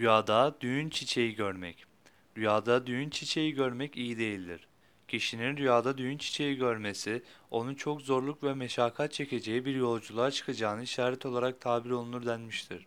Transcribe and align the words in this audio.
Rüyada 0.00 0.56
düğün 0.60 0.90
çiçeği 0.90 1.34
görmek. 1.34 1.84
Rüyada 2.36 2.86
düğün 2.86 3.10
çiçeği 3.10 3.54
görmek 3.54 3.96
iyi 3.96 4.18
değildir. 4.18 4.68
Kişinin 5.08 5.56
rüyada 5.56 5.98
düğün 5.98 6.18
çiçeği 6.18 6.56
görmesi, 6.56 7.22
onun 7.50 7.74
çok 7.74 8.02
zorluk 8.02 8.42
ve 8.42 8.54
meşakkat 8.54 9.12
çekeceği 9.12 9.64
bir 9.64 9.74
yolculuğa 9.74 10.30
çıkacağını 10.30 10.82
işaret 10.82 11.26
olarak 11.26 11.60
tabir 11.60 11.90
olunur 11.90 12.26
denmiştir. 12.26 12.86